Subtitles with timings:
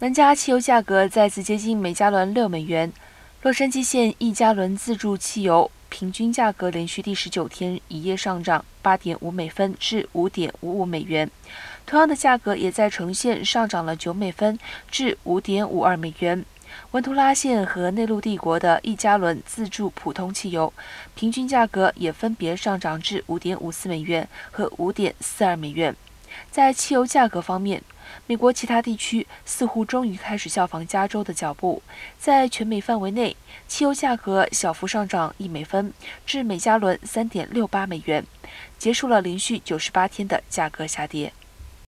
[0.00, 2.92] 南加汽油价格再次接近每加仑六美元。
[3.40, 11.30] 洛杉矶县一加仑自助汽油平均价格连续第十九天一夜上涨八点五美分至五点五五美元。
[11.86, 14.58] 同样的价格也在呈现上涨了九美分
[14.90, 16.44] 至五点五二美元。
[16.90, 20.70] 文图拉县和内陆帝国的一加仑自助普通汽油
[21.14, 25.96] 平均价格也分别上涨至五点五四美元和五点四二美元。
[26.50, 27.82] 在汽油价格方面，
[28.26, 31.82] 美国其他地区似乎终于开始效仿加州的脚步，
[32.18, 33.36] 在全美范围内，
[33.68, 35.92] 汽油价格小幅上涨一美分，
[36.24, 38.24] 至每加仑三点六八美元，
[38.78, 41.32] 结束了连续九十八天的价格下跌。